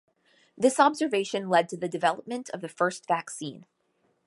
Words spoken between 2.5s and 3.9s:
of the first vaccine.